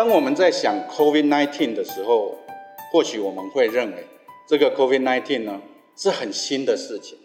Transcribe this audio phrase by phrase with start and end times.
[0.00, 2.38] 当我们在想 COVID-19 的时候，
[2.90, 4.06] 或许我们会认为
[4.48, 5.60] 这个 COVID-19 呢
[5.94, 7.18] 是很新的事情，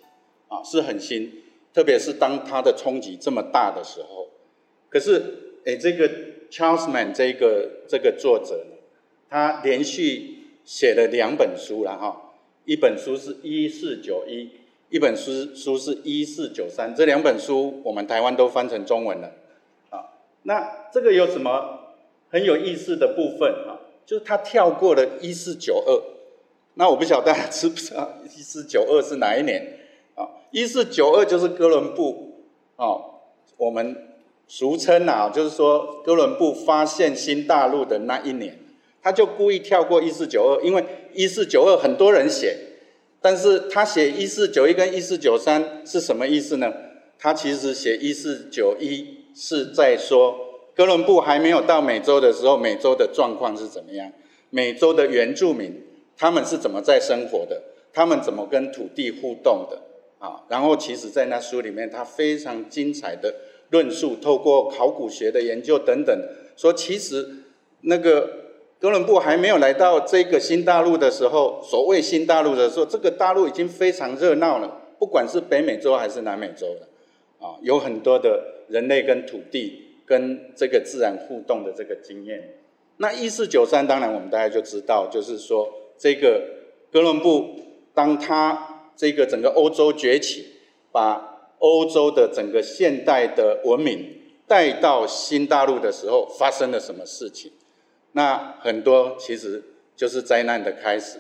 [0.50, 1.42] 啊，是很新，
[1.74, 4.28] 特别是当它的冲击这么大的时候。
[4.90, 6.10] 可是，哎，这个
[6.52, 8.76] Charles Mann 这个这个作者呢，
[9.30, 12.34] 他连续写了两本书了哈，
[12.66, 14.50] 一本书是一四九一，
[14.90, 19.32] 一本书书是一四九三，这两本书我们台湾都翻成中文了，
[19.92, 20.12] 啊，
[20.44, 21.84] 那这个有什么？
[22.36, 26.04] 很有意思的部分啊，就是他跳过了一四九二，
[26.74, 29.80] 那我不晓得大家知不知道一四九二是哪一年
[30.16, 30.28] 啊？
[30.52, 32.42] 一四九二就是哥伦布
[32.76, 33.22] 哦，
[33.56, 33.96] 我们
[34.50, 38.60] 俗称啊，就是说哥伦布发现新大陆的那一年，
[39.02, 42.58] 他就故意跳过一四九二，因为一四九二很多人写，
[43.22, 46.74] 但是他写一四九一跟一四九三是什么意思呢？
[47.18, 50.45] 他其实写一四九一是在说。
[50.76, 54.12] 哥伦布还没有到美洲的时候，美洲的状况是怎么样？
[54.50, 55.82] 美洲的原住民
[56.18, 57.62] 他们是怎么在生活的？
[57.94, 59.82] 他们怎么跟土地互动的？
[60.20, 63.34] 啊，然后其实，在那书里面，他非常精彩的
[63.70, 66.14] 论述，透过考古学的研究等等，
[66.58, 67.26] 说其实
[67.82, 68.30] 那个
[68.80, 79.85] 哥伦布还没有来到这个新大陆的时候，所谓新大陆的时候，这个大陆已经非常热闹了，不管是北美洲还是南美洲的，啊，有很多的人类跟土地。
[80.06, 82.60] 跟这个自然互动的这个经验，
[82.98, 86.44] 那一四九三，当然我们大家就知道，就是说这个
[86.92, 87.56] 哥伦布，
[87.94, 90.46] 当他这个整个欧洲崛起，
[90.92, 97.52] 把欧洲的整个现代的文明带到新大陆的时候，发生了什么事情？
[98.12, 99.64] 那很多其实
[99.96, 101.18] 就是灾难的开始。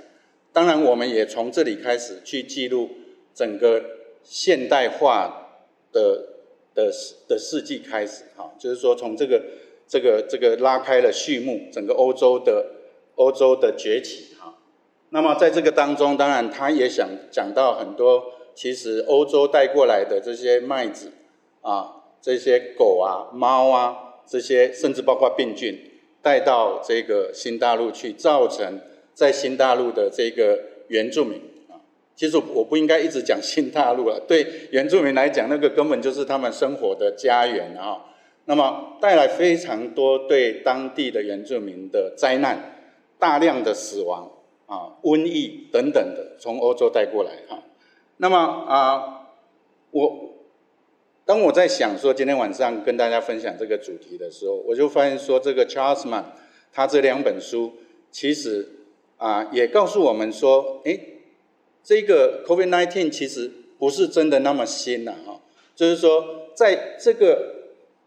[0.53, 2.91] 当然，我们也从这里开始去记录
[3.33, 3.83] 整个
[4.21, 6.34] 现代化的。
[6.75, 6.91] 的
[7.27, 9.41] 的世纪开始，哈，就是说从这个
[9.87, 12.67] 这个这个拉开了序幕，整个欧洲的
[13.15, 14.53] 欧洲的崛起，哈。
[15.09, 21.13] 那么在这个当中，当然他也想讲到很多，其实欧洲带过来的这些麦子
[21.61, 25.79] 啊，这些狗啊、猫啊，这些甚至包括病菌
[26.21, 28.81] 带到这个新大陆去，造成
[29.13, 30.59] 在新大陆的这个
[30.89, 31.41] 原住民。
[32.15, 38.05] 其实我不应该一直讲新大陆了，对原住民来讲，那个根本就是他们生活的家园啊。
[38.45, 42.77] 那么带来非常多对当地的原住民的灾难，
[43.19, 44.31] 大量的死亡
[44.65, 47.61] 啊、瘟疫等等的，从欧洲带过来哈。
[48.17, 49.27] 那么啊，
[49.91, 50.35] 我
[51.25, 56.23] 当我在想说今天晚上跟大家分享这个主题的时候，我就发现说这个 Charles Mann
[56.71, 57.73] 他这两本书
[58.09, 58.69] 其实
[59.17, 60.97] 啊也告诉我们说，哎。
[61.85, 65.39] 这个 COVID-19 其实不是真的那么新了哈，
[65.75, 67.53] 就是说，在这个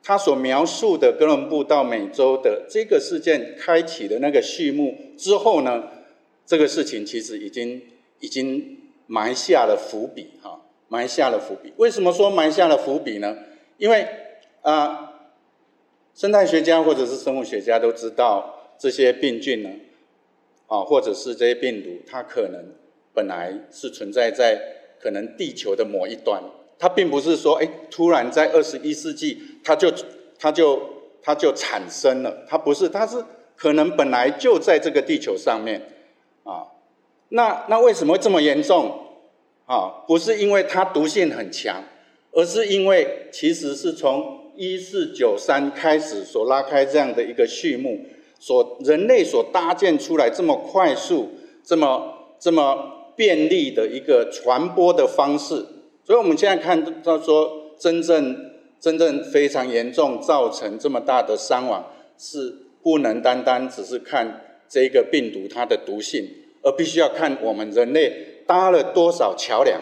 [0.02, 5.84] 他所描述的哥伦布到美洲的这个事件开启的那个序幕之后呢，
[6.44, 7.80] 这个事情其实已经
[8.18, 11.72] 已经埋下了伏笔哈，埋下了伏笔。
[11.76, 13.38] 为什么说埋下了伏笔呢？
[13.76, 14.08] 因为
[14.62, 15.30] 啊，
[16.16, 19.70] 生态学家或者是生物学家都知道这些病菌呢，
[20.66, 22.74] 啊，或者是这些病毒，它可能。
[23.18, 24.62] 本来是存在在
[25.00, 26.40] 可能地球的某一端，
[26.78, 29.92] 它并不是说，哎，突然在二十一世纪，它就
[30.38, 30.80] 它就
[31.20, 33.24] 它就产生了，它不是，它是
[33.56, 35.82] 可能本来就在这个地球上面，
[36.44, 36.62] 啊，
[37.30, 39.00] 那那为什么会这么严重？
[39.66, 41.82] 啊，不是因为它毒性很强，
[42.30, 48.06] 而是因为其实是从一四九三开始所拉开这样的一个序幕，
[48.38, 51.30] 所人类所搭建出来这么快速，
[51.64, 52.94] 这么这么。
[53.18, 55.56] 便利的一个传播的方式，
[56.04, 61.84] 所以我们现在看到说，真正真正非常严重，造成这么大的伤亡，
[62.16, 66.28] 是不能单单只是看这个病毒它的毒性，
[66.62, 69.80] 而必须要看我们人类搭了多少桥梁，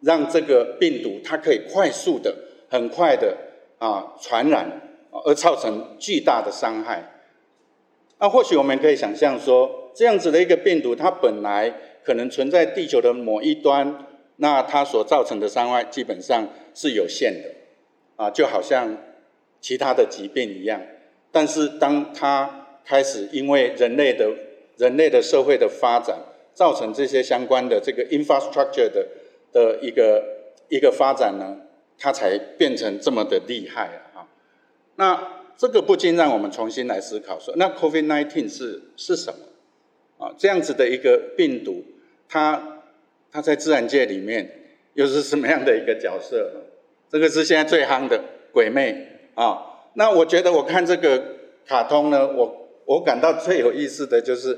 [0.00, 2.34] 让这个病毒它可以快速的、
[2.70, 3.36] 很快的
[3.78, 4.80] 啊传染，
[5.26, 7.12] 而造成巨大的伤害。
[8.18, 11.74] 那或许我们可以想象说，这样子的一个病毒，它本来。
[12.04, 14.06] 可能存在地球的某一端，
[14.36, 17.54] 那它所造成的伤害基本上是有限的，
[18.16, 18.96] 啊，就好像
[19.60, 20.80] 其他的疾病一样。
[21.30, 24.30] 但是当它开始因为人类的、
[24.76, 26.18] 人类的社会的发展，
[26.54, 29.06] 造成这些相关的这个 infrastructure 的
[29.52, 30.22] 的一个
[30.68, 31.56] 一个发展呢，
[31.98, 34.26] 它才变成这么的厉害啊。
[34.96, 39.38] 那这个不禁让我们重新来思考说，那 COVID-19 是是什么？
[40.36, 41.84] 这样子的一个病毒，
[42.28, 42.82] 它
[43.32, 44.50] 它在自然界里面
[44.94, 46.50] 又是什么样的一个角色？
[47.10, 48.22] 这个是现在最夯的
[48.52, 49.66] 鬼魅啊。
[49.94, 51.22] 那我觉得我看这个
[51.66, 54.50] 卡通呢，我我感到最有意思的就是，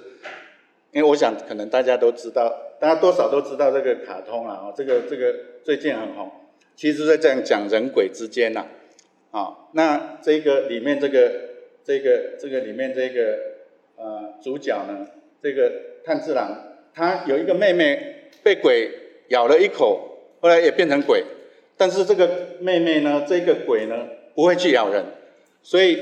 [0.92, 5.34] 因为我想可能大家都知道，大家多少都知道这个卡通啊，这个这个
[5.64, 6.30] 最近很红，
[6.76, 8.66] 其实在这样讲人鬼之间呐，
[9.30, 11.32] 啊，那这个里面这个
[11.82, 13.38] 这个这个里面这个
[13.96, 15.06] 呃主角呢，
[15.42, 15.72] 这个
[16.04, 16.56] 炭治郎，
[16.94, 18.88] 他有一个妹妹被鬼
[19.28, 21.24] 咬了一口，后来也变成鬼，
[21.76, 24.06] 但是这个妹妹呢，这个鬼呢
[24.36, 25.04] 不会去咬人，
[25.60, 25.98] 所以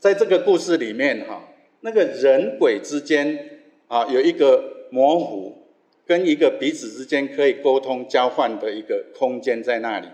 [0.00, 1.48] 在这个故事里面哈。
[1.84, 5.66] 那个人鬼之间啊，有一个模糊，
[6.06, 10.06] 跟一个彼此之间可以沟通交换的一个空间在那里，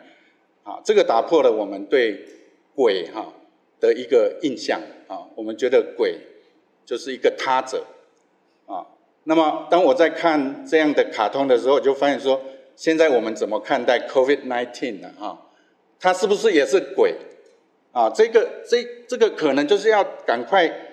[0.63, 2.25] 啊，这个打破了我们对
[2.75, 3.35] 鬼哈
[3.81, 6.19] 的一个印象啊，我们觉得鬼
[6.87, 7.85] 就是一个他者。
[9.25, 12.41] 那么当我在看这样的卡通的时候，就发现说，
[12.77, 15.11] 现在我们怎么看待 COVID-19 呢？
[15.19, 15.47] 哈，
[16.01, 17.15] 它是不是也是鬼？
[17.93, 20.85] 啊，这个这这个可能就是要赶快。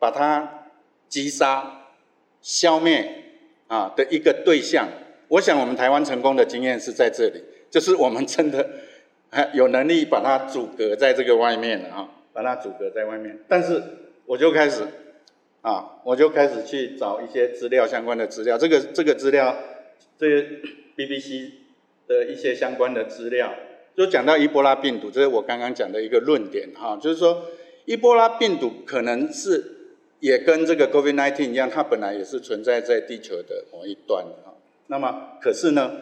[0.00, 0.68] 把它
[1.08, 1.88] 击杀、
[2.40, 3.24] 消灭
[3.66, 4.86] 啊的一个对象，
[5.26, 8.64] 我想我们台湾成功的经验是在这里，就是我们真的
[9.54, 13.40] 有能力把它阻隔在这个外面了啊，把它阻隔在外面。
[13.48, 13.82] 但是
[14.24, 14.86] 我就开始
[15.62, 19.56] 啊，我就开始去找一些资料相关的资料，这个这个资料，
[20.18, 20.48] 这个
[20.96, 21.50] BBC
[22.06, 23.54] 的一些相关的资料，
[23.96, 27.46] 就讲到伊波拉病毒，这是我刚刚讲的一个论点哈，就是说
[27.84, 29.74] 伊波拉病毒可能是。
[30.20, 34.50] 也跟这个 COVID-19 一样，它本来也是存在在地球的某一端啊。
[34.88, 35.92] 那么，可是呢，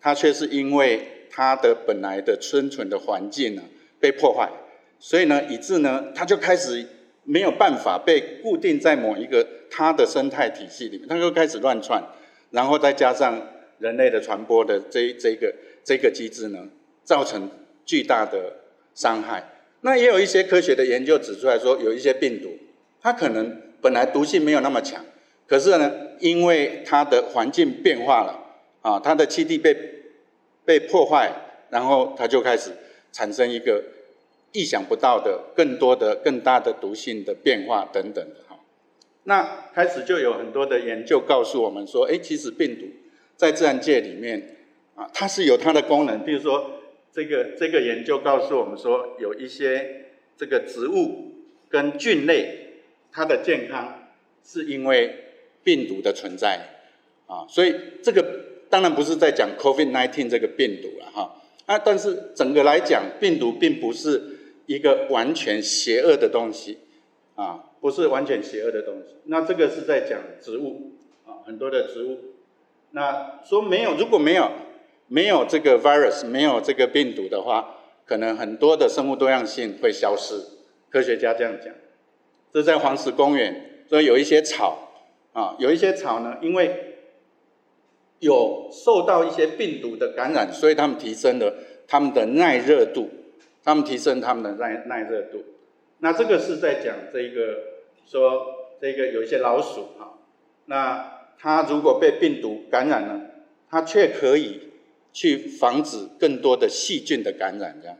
[0.00, 3.62] 它却是因为它的本来的生存的环境呢
[4.00, 4.50] 被破坏，
[4.98, 6.86] 所以呢，以致呢，它就开始
[7.26, 12.02] 没有办法被固定在某一个它的生态体系里面，它就开始乱窜，
[12.52, 13.46] 然后再加上
[13.78, 16.68] 人类的传播的这这个这个机制呢，
[17.04, 17.50] 造成
[17.84, 18.54] 巨大的
[18.94, 19.52] 伤害。
[19.82, 22.56] 那也有一些科学的研究指出来说，有一些病毒，
[23.02, 25.04] 它可能本来毒性没有那么强，
[25.46, 28.40] 可是呢，因为它的环境变化了，
[28.82, 29.76] 啊，它的栖地被
[30.64, 31.30] 被破坏，
[31.70, 32.70] 然后它就开始
[33.12, 33.82] 产生一个
[34.52, 38.60] 意想不到的、更多的、更大的毒性的变化等等的哈。
[39.24, 42.86] 那开始就有很多的研究告诉我们说，哎，其实病毒
[43.36, 44.56] 在自然界里面
[44.94, 46.24] 啊，它是有它的功能。
[46.24, 46.70] 比如说，
[47.12, 50.06] 这个这个研究告诉我们说，有一些
[50.36, 51.32] 这个植物
[51.68, 52.62] 跟菌类。
[53.12, 54.10] 它的健康
[54.44, 55.16] 是因为
[55.64, 56.60] 病毒的存在
[57.26, 58.22] 啊，所以这个
[58.68, 61.34] 当然不是在讲 COVID-19 这个病毒了哈
[61.64, 64.35] 啊，但是整个来讲，病毒并不是
[64.66, 66.78] 一个完全邪恶的东西
[67.34, 69.16] 啊，不是完全邪恶的东西。
[69.24, 70.92] 那这个是在讲植物
[71.24, 72.18] 啊，很多的植物。
[72.90, 74.50] 那说没有，如果没有
[75.08, 80.34] 没有这个 virus，没有这个病毒的话，可能很多的生物多样性会消失。
[80.90, 81.72] 科学家这样讲。
[82.52, 84.92] 这在黄石公园，所以有一些草
[85.32, 86.94] 啊，有一些草呢，因为
[88.20, 91.54] 有受到一些病毒的感染，所以它们提升了
[91.86, 93.10] 它们的耐热度，
[93.66, 95.44] 它们提升它们的耐耐热度。
[95.98, 97.58] 那这个是在讲这个
[98.06, 98.46] 说
[98.80, 100.20] 这个有一些老鼠哈，
[100.64, 103.20] 那它如果被病毒感染了，
[103.68, 104.70] 它却可以
[105.12, 107.98] 去防止更多的细菌的感染，这样。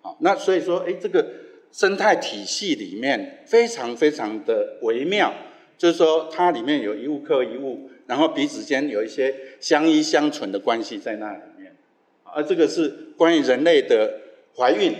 [0.00, 1.26] 好，那所以说，哎，这个。
[1.70, 5.34] 生态体系里面非常非常的微妙，
[5.76, 11.76] 就是说它里面有一物克一物，然后彼此间有一些相依相存的关系在那里面。
[12.24, 12.88] 而这个是
[13.18, 14.18] 关于人类的
[14.56, 14.94] 怀孕，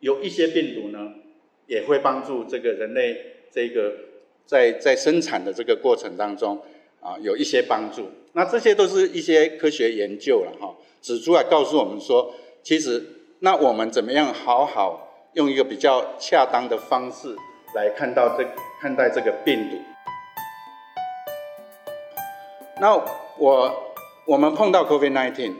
[0.00, 1.14] 有一些病毒呢
[1.66, 3.16] 也会帮助这个人类
[3.50, 3.92] 这个
[4.44, 6.60] 在在生产的这个过程当中
[7.00, 8.08] 啊有一些帮助。
[8.32, 13.02] 那这些都是一些科学研究了哈，指出来告诉我们说，其实
[13.40, 15.02] 那我们怎么样好好。
[15.36, 17.36] 用一个比较恰当的方式
[17.74, 18.48] 来看到这
[18.80, 19.76] 看待这个病毒。
[22.80, 22.96] 那
[23.38, 23.92] 我
[24.26, 25.52] 我们碰到 COVID-19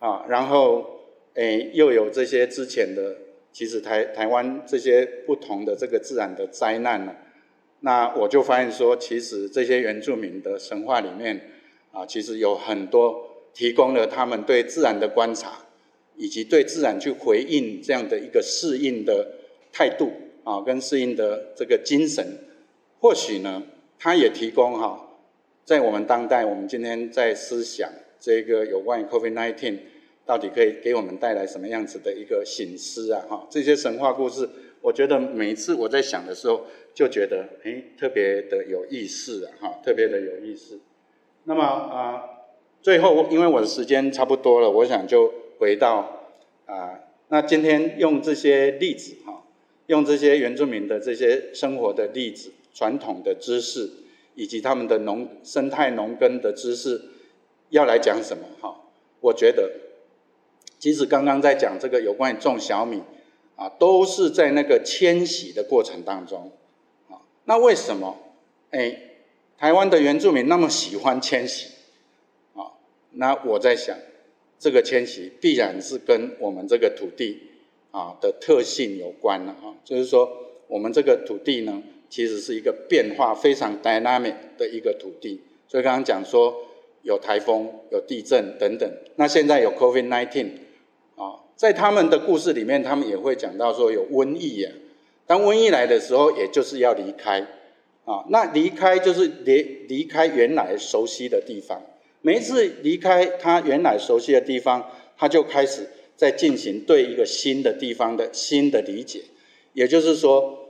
[0.00, 0.98] 啊，然后
[1.34, 3.16] 诶又有这些之前的，
[3.54, 7.16] 其实台台湾这些不同的这个自然的灾难呢，
[7.80, 11.40] 那我就发现说，其实这些原住民的神话里面
[11.92, 15.60] 啊，其实有很多提供了他们对自然的观察。
[16.16, 19.32] 以及对自然去回应这样的一个适应的
[19.72, 20.12] 态度
[20.44, 22.24] 啊，跟适应的这个精神，
[23.00, 23.60] 或许呢，
[23.98, 25.08] 它也提供哈，
[25.64, 29.78] 在我们当代，我们今天在思想这个有关于 COVID-19
[30.26, 34.48] 到底可以给我们带来什么样子的一个醒思啊，哈，这些神话故事，
[34.80, 40.80] 我觉得每一次我在想的时候，就觉得哎，特别的有意思啊，哈，特别的有意思。
[41.44, 42.22] 那么啊，
[42.82, 45.32] 最后因为我的时间差不多了，我想就。
[45.56, 46.32] 回到
[46.66, 49.44] 啊，那今天用这些例子哈，
[49.86, 53.88] 用这些原住民的这些生活的例子传统的知识，
[54.34, 57.00] 以及他们的农生态农耕的知识，
[57.70, 58.42] 要来讲什么？
[58.60, 58.80] 哈，
[59.20, 59.70] 我觉得，
[60.78, 63.02] 即使刚刚在讲这个有关于种小米，
[63.56, 66.52] 啊，都是在那个迁徙的过程当中，
[67.08, 68.16] 啊，那为什么？
[68.70, 68.96] 哎，
[69.56, 71.68] 台湾的原住民那么喜欢迁徙，
[72.54, 72.72] 啊，
[73.12, 73.96] 那我在想，
[74.58, 77.40] 这个迁徙必然是跟我们这个土地
[77.90, 80.30] 啊的特性有关了，哈，就是说
[80.68, 81.82] 我们这个土地呢。
[82.10, 86.54] 其实是一个变化非常 dynamic 的一个土地，所以刚刚讲说
[87.02, 88.88] 有台风、有地震等等。
[89.16, 90.46] 那现在有 COVID-19
[91.16, 94.70] 啊，在他们的故事里面，他们也会讲到说有瘟疫呀。
[95.26, 97.40] 当瘟疫来的时候，也就是要离开
[98.04, 98.24] 啊。
[98.28, 101.82] 那离开就是离离开原来熟悉的地方。
[102.22, 109.22] 每一次离开他原来熟悉的地方，他就开始在进行对一个新的地方的新的理解，
[109.72, 110.60] 也就是说。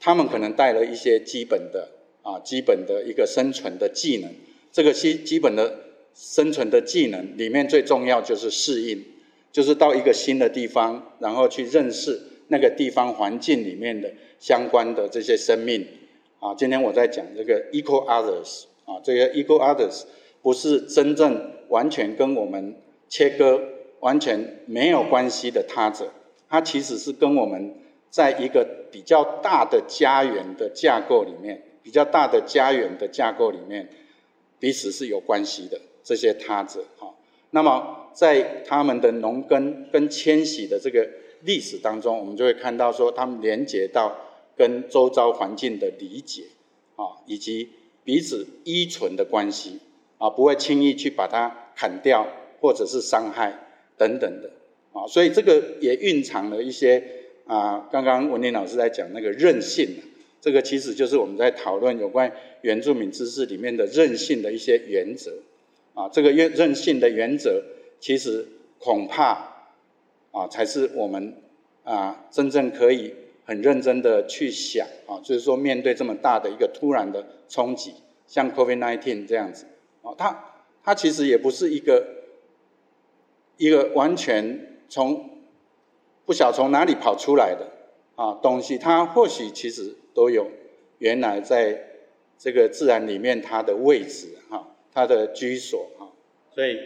[0.00, 1.88] 他们可能带了一些基本的
[2.20, 4.30] 啊，基本的一个生存的技能。
[4.70, 5.78] 这个基基本的
[6.14, 9.02] 生存的技能里面最重要就是适应，
[9.54, 15.86] 就是到一个新的地方，然后去认识那个地方环境里面的相关的这些生命。
[16.40, 20.02] 啊，今天我在讲这个 equal others 啊，这个 equal others
[20.42, 22.74] 不是真正完全跟我们
[23.08, 23.62] 切割、
[24.00, 26.12] 完全没有关系的他者，
[26.48, 27.76] 它其实是跟我们。
[28.10, 33.88] 在一个比较大的家园的架构里面，比较大的家园的架构里面，
[34.60, 37.12] 彼此是有关系的这些他者哈。
[37.50, 41.06] 那么在他们的农耕跟迁徙的这个
[41.42, 44.16] 历史当中，我们就会看到说，他们连接到
[44.56, 46.44] 跟周遭环境的理解
[46.96, 47.68] 啊，以及
[48.04, 49.80] 彼此依存的关系
[50.18, 52.26] 啊，不会轻易去把它砍掉
[52.60, 53.52] 或者是伤害
[53.98, 54.50] 等等的
[54.92, 55.06] 啊。
[55.06, 57.02] 所以这个也蕴藏了一些。
[57.46, 59.86] 啊，刚刚文林老师在讲那个韧性，
[60.40, 65.30] 这个其实就是我们在讨论有关原住民知识里面的韧性的一些原则。
[65.92, 67.62] 啊，这个韧韧性的原则，
[68.04, 68.46] 其实
[68.78, 69.32] 恐怕
[70.30, 71.42] 啊，才是我们
[71.84, 73.14] 啊真正可以
[73.46, 77.94] 很认真的去想啊，就是说面对这么大的一个突然的冲击，
[78.26, 79.64] 像 COVID-19 这样子，
[80.02, 82.06] 啊，它它其实也不是一个
[83.56, 85.30] 一个完全从。
[86.26, 87.70] 不晓从哪里跑出来的
[88.16, 90.50] 啊东西，它或许其实都有
[90.96, 91.84] 原来在
[92.38, 96.12] 这个自然里面它的位置哈，它的居所哈。
[96.54, 96.78] 所以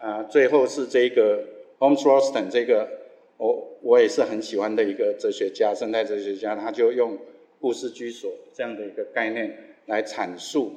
[0.00, 1.44] 啊，最后是这个
[1.78, 2.88] Holmes Rosten 这个
[3.36, 7.16] 我我也是很喜欢的一个哲学家，生态哲学家，他就用
[7.60, 10.72] 故事居所这样的一个概念来阐述。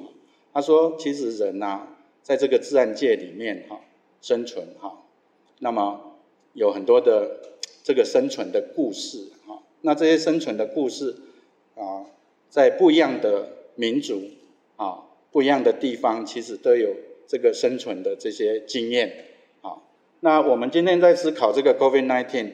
[0.52, 1.88] 他说，其实人呐，
[2.22, 3.80] 在这个自然界里面哈
[4.20, 5.02] 生存哈，
[5.58, 6.18] 那么
[6.52, 7.40] 有很多的。
[7.86, 11.14] 这个生存的故事，哈，那这些生存的故事，
[11.74, 12.06] 啊，
[12.48, 14.22] 在不一样的民族，
[14.76, 19.26] 啊，不一样的地方，其实都有这个生存的这些经验，
[19.62, 19.82] 啊，
[20.20, 22.50] 那我们今天在思考这个 COVID-19，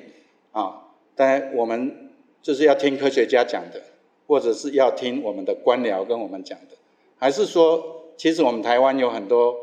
[0.53, 2.11] 啊，当然我们
[2.43, 3.83] 就是要听科学家讲的，
[4.27, 6.77] 或者是要听我们的官僚跟我们讲的，
[7.19, 9.57] 还是说，其实我们台湾有很多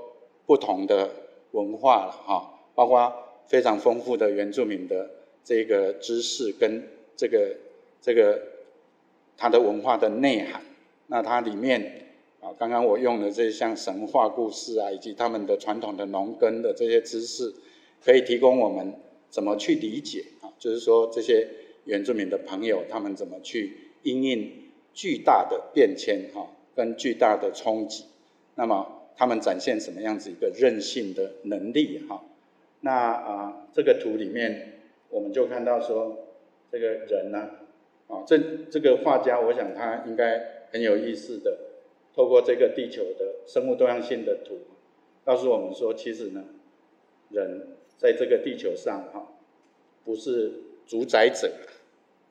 [0.46, 1.10] 不同的
[1.52, 3.14] 文化了，哈，包括
[3.48, 5.12] 非常丰富的原住民的。
[5.48, 6.84] 这个知识跟
[7.16, 7.56] 这个
[8.02, 8.38] 这个
[9.38, 10.62] 它的文化的内涵，
[11.06, 12.07] 那它里面
[12.58, 17.54] 刚刚我用的这些像神话故事啊，以及他们的传统的农耕的这些知识，
[18.04, 18.94] 可以提供我们
[19.30, 20.54] 怎么去理解啊？
[20.60, 21.48] 就是说这些
[21.86, 24.52] 原住民的朋友，他们怎么去应应
[24.94, 28.06] 巨大的变迁哈，跟巨大的冲击，
[28.56, 32.24] 那么他们展现什么样子一个韧性的能力哈？
[32.82, 34.74] 那啊，这个图里面。
[35.10, 36.18] 我们就看到说，
[36.70, 37.50] 这个人呢，
[38.08, 38.38] 啊，这
[38.70, 41.58] 这个画家，我想他应该很有意思的，
[42.18, 44.58] 透过这个地球的生物多样性的图，
[45.24, 46.46] 告诉我们说，其实呢，
[47.30, 49.38] 人在这个地球上哈，
[50.04, 50.52] 不是
[50.88, 51.48] 主宰者，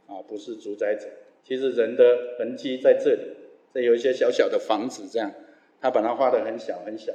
[0.08, 1.06] 啊，不是主宰者，
[1.44, 3.36] 其实人的痕迹在这里，
[3.72, 5.32] 这有一些小小的房子这样，
[5.80, 7.12] 他把它画的很小很小，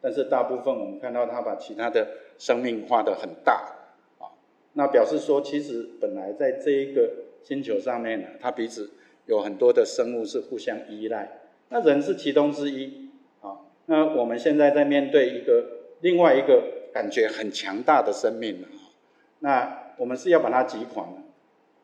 [0.00, 2.06] 但是大部分我们看到他把其他的
[2.38, 3.74] 生命画的很大
[4.20, 4.30] 啊。
[4.74, 7.10] 那表示说，其实本来在这一个
[7.42, 8.92] 星球上面呢，它彼此
[9.26, 11.40] 有很多的生物是互相依赖。
[11.72, 13.10] 那人是其中之一
[13.40, 13.60] 啊。
[13.86, 15.64] 那我们现在在面对一个
[16.00, 18.68] 另外一个感觉很强大的生命啊。
[19.40, 21.24] 那我们是要把它击垮呢，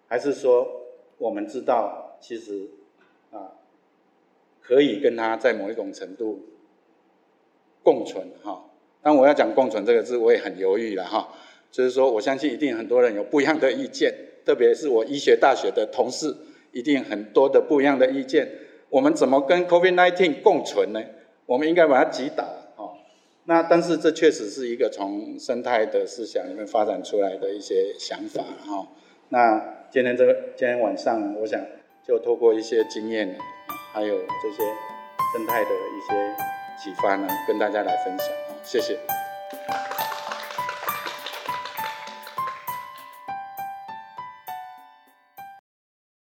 [0.06, 0.82] 还是说
[1.16, 2.68] 我们知道其实
[3.30, 3.52] 啊
[4.60, 6.46] 可以跟它在某一种程度
[7.82, 8.66] 共存哈？
[9.00, 11.28] 当我要讲共存这个字，我也很犹豫了哈。
[11.70, 14.14] 就是说，我相信一定很多人有不一样的意见，
[14.44, 16.34] 特别是我医学大学的同事，
[16.72, 18.48] 一定很多的不一样的意见。
[18.90, 21.02] 我们怎么跟 COVID-19 共存呢？
[21.46, 22.44] 我们应该把它击倒
[22.76, 22.96] 哦。
[23.44, 28.86] 那但是这确实是一个从生态的思想里面发展出来的一些想法哈。
[29.30, 31.60] 那今天这个今天晚上，我想
[32.06, 33.36] 就透过一些经验，
[33.92, 34.62] 还有这些
[35.34, 36.36] 生态的一些
[36.82, 38.28] 启发呢，跟大家来分享
[38.62, 39.17] 谢谢。